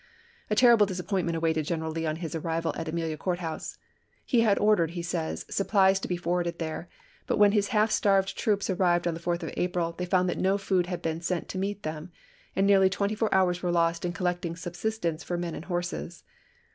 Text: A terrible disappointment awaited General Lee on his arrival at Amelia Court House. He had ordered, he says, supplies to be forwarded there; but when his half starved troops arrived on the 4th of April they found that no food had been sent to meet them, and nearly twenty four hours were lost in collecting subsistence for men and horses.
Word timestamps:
A 0.49 0.55
terrible 0.55 0.87
disappointment 0.87 1.35
awaited 1.37 1.65
General 1.67 1.91
Lee 1.91 2.07
on 2.07 2.15
his 2.15 2.33
arrival 2.33 2.73
at 2.75 2.87
Amelia 2.87 3.17
Court 3.17 3.37
House. 3.37 3.77
He 4.25 4.41
had 4.41 4.57
ordered, 4.57 4.89
he 4.97 5.03
says, 5.03 5.45
supplies 5.47 5.99
to 5.99 6.07
be 6.07 6.17
forwarded 6.17 6.57
there; 6.57 6.89
but 7.27 7.37
when 7.37 7.51
his 7.51 7.67
half 7.67 7.91
starved 7.91 8.35
troops 8.35 8.67
arrived 8.67 9.05
on 9.07 9.13
the 9.13 9.19
4th 9.19 9.43
of 9.43 9.53
April 9.57 9.91
they 9.95 10.05
found 10.07 10.27
that 10.27 10.39
no 10.39 10.57
food 10.57 10.87
had 10.87 11.03
been 11.03 11.21
sent 11.21 11.47
to 11.49 11.59
meet 11.59 11.83
them, 11.83 12.11
and 12.55 12.65
nearly 12.65 12.89
twenty 12.89 13.13
four 13.13 13.31
hours 13.31 13.61
were 13.61 13.71
lost 13.71 14.03
in 14.03 14.11
collecting 14.11 14.55
subsistence 14.55 15.23
for 15.23 15.37
men 15.37 15.53
and 15.53 15.65
horses. 15.65 16.23